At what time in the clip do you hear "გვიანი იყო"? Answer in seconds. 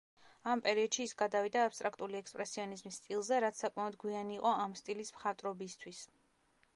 4.05-4.55